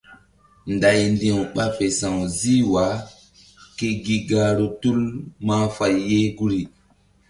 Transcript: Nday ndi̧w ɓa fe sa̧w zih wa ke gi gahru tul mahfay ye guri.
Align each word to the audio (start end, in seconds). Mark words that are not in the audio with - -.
Nday 0.73 0.99
ndi̧w 1.13 1.39
ɓa 1.53 1.65
fe 1.75 1.85
sa̧w 1.99 2.19
zih 2.39 2.63
wa 2.73 2.85
ke 3.77 3.87
gi 4.03 4.17
gahru 4.29 4.67
tul 4.81 4.99
mahfay 5.45 5.95
ye 6.09 6.19
guri. 6.37 6.61